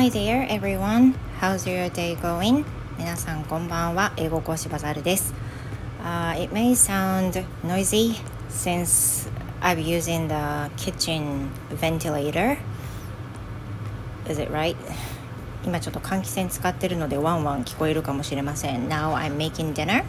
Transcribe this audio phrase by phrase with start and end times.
[0.00, 1.14] Hi there everyone.
[1.40, 2.64] How's your day going?
[2.98, 4.12] 皆さんこんばんは。
[4.16, 5.34] 英語講師バザールです。
[6.02, 8.14] Uh, it may sound noisy
[8.48, 12.56] since I'm using the kitchen ventilator.
[14.28, 14.76] Is it right?
[15.64, 18.88] 今ちょっと換気扇使ってるのでワンワン聞こえるかもしれません。
[18.88, 20.04] Now I'm making dinner.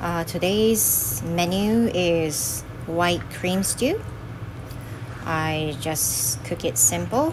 [0.00, 4.00] Uh, today's menu is white cream stew.
[5.26, 7.32] I just cook it simple.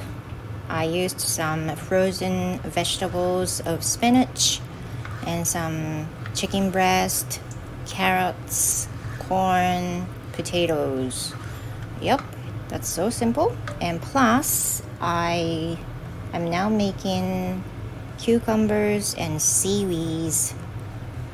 [0.69, 4.61] I used some frozen vegetables of spinach
[5.25, 7.39] and some chicken breast,
[7.85, 8.87] carrots,
[9.19, 11.33] corn, potatoes.
[12.01, 12.21] Yep,
[12.67, 13.55] that's so simple.
[13.79, 15.77] And plus, I
[16.33, 17.63] am now making
[18.17, 20.55] cucumbers and seaweeds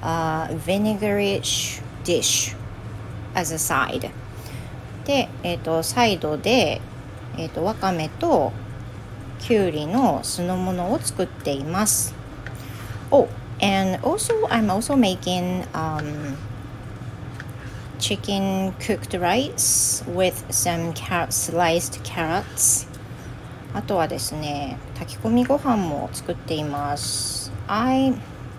[0.02, 2.54] uh, vinegarish dish
[3.36, 4.12] as a side.
[5.06, 6.80] で、えーと、サイドで、
[7.38, 8.52] えーと、わかめと
[9.39, 12.15] きゅうりの酢の物を作っています。
[13.11, 13.29] Oh,
[13.61, 16.37] and also I'm also making um,
[17.99, 22.89] chicken cooked rice with some carrot, sliced carrots.
[23.75, 27.53] あとはですね、炊き込みご飯も作っています。
[27.69, 28.15] I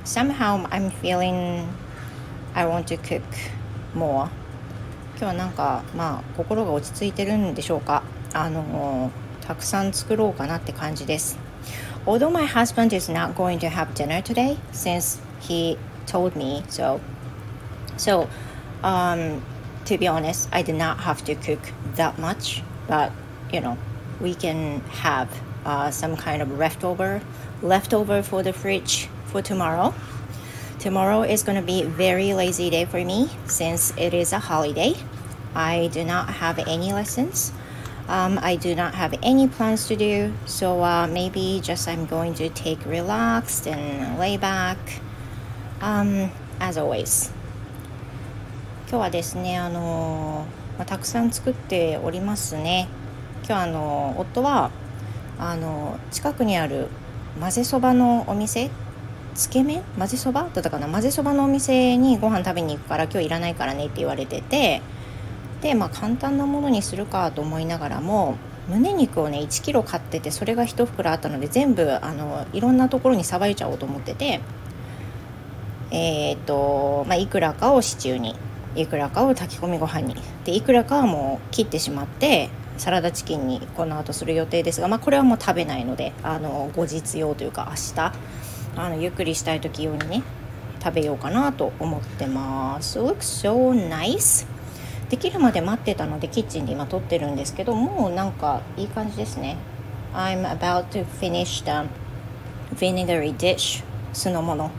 [0.06, 1.66] somehow I'm feeling
[2.54, 3.22] I want to cook
[3.96, 4.30] more.
[5.18, 9.12] 今日はなんかまあ心が落ち着いてるんでしょうかあの
[9.47, 11.39] たくさん作ろうかなって感じです
[12.07, 17.01] Although my husband is not going to have dinner today since he told me so
[17.97, 18.29] so
[18.83, 19.41] um
[19.85, 21.61] to be honest I did not have to cook
[21.97, 23.11] that much but
[23.53, 23.77] you know
[24.21, 25.29] we can have
[25.65, 27.21] uh, some kind of leftover
[27.63, 29.95] leftover for the fridge for tomorrow
[30.83, 34.41] Tomorrow is going to be a very lazy day for me since it is a
[34.41, 34.95] holiday.
[35.55, 37.53] I do not have any lessons.
[38.10, 42.34] Um, I do not have any plans to do, so uh, maybe just I'm going
[42.36, 44.78] to take relaxed and lay back,
[45.82, 47.34] um, as always.
[48.90, 50.46] 今日はですね、あの
[50.78, 52.88] まあ、たくさん作っておりますね。
[53.46, 54.72] 今日あの夫は
[55.38, 56.88] あの近くにある
[57.42, 58.70] 混ぜそばのお店。
[59.36, 59.84] つけ麺？
[60.00, 60.44] 混ぜそば？
[60.54, 60.88] だったかな？
[60.88, 64.82] 混ぜそばのお店にご飯食べに行くから今日いらないからねって言われてて。
[65.62, 68.36] でまあ簡単なものにするかと思いながらも
[68.70, 74.42] 胸肉をね1 k g 買っててそれが1袋あったので全部あのいろんなところにさばいちゃおうと思ってて
[75.90, 78.36] えっ、とまあいくらかをシチューに
[78.76, 88.14] いくらかを炊き込みご飯にでいくらかはもう切ってしまってサラダチキンにこの後する予定ですが、まあ、これはもう食べないのであの後日用というか明日
[88.76, 90.24] あのゆっくりしたい時用にね
[90.84, 93.00] 食べようかなと思ってます。
[93.00, 94.57] Looks so nice
[95.11, 99.57] できるまで待ってたのでキッチンで今撮ってるんですけどもうなんかいい感じですね
[100.15, 101.89] I'm about to finish the
[102.75, 103.83] vinegary dish
[104.13, 104.71] 酢の物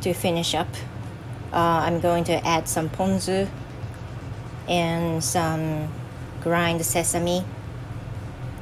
[0.00, 3.46] to finish up、uh, I'm going to add some ponzu
[4.68, 5.88] and some
[6.42, 7.44] grind sesame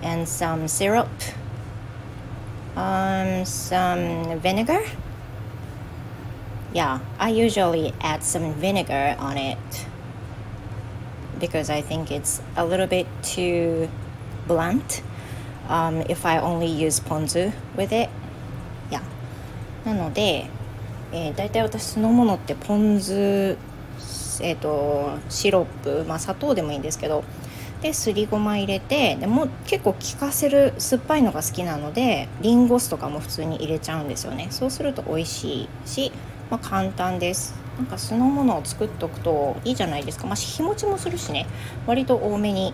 [0.02, 1.08] and some syrup
[2.76, 4.82] um, some vinegar.
[6.72, 9.58] Yeah, I usually add some vinegar on it
[11.39, 13.89] Because I think it's a little bit too
[14.47, 15.01] blunt
[15.69, 18.09] um, if I only use ponzu with it.
[18.89, 19.01] Yeah.
[19.85, 20.47] なので、
[21.11, 23.57] えー、大体私酢の物ってポン酢、
[24.41, 27.23] えーとシロップ、まあ、砂糖でもいいんですけど
[27.81, 36.11] ですりごま入れてでも結構効かせる酸っぱいのが好きなのでリンゴ酢とかも普通に入れちゃうんですよねそうすると美味しいし、
[36.49, 40.25] まあ、簡単ですなんか酢の物を作っとくといいじゃないですか。
[40.27, 41.45] まあ日持ちもするしね。
[41.85, 42.73] 割と多めに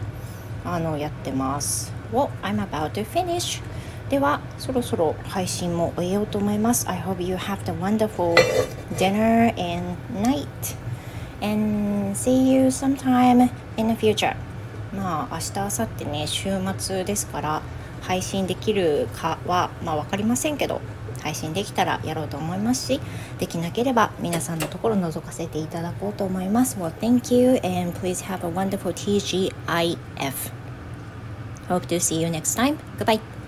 [0.63, 1.91] あのやってます。
[2.13, 3.61] Well, I'm about to finish.
[4.09, 6.88] ではそろそろ配信も終えようと思います。
[6.88, 8.35] I hope you have the wonderful
[8.97, 10.45] dinner and night.
[11.41, 14.35] And see you sometime in the future.
[14.93, 17.61] まあ明日明後日ね週末ですから
[18.02, 20.79] 配信できるかはまあ分かりませんけど。
[21.22, 23.00] 配信できたらやろうと思いますし
[23.40, 30.62] できなければ皆さんのところ覗かせていただこうと思います Well thank you and please have a wonderful TGIF
[31.72, 32.78] Hope to see you next time.
[32.97, 33.41] Goodbye.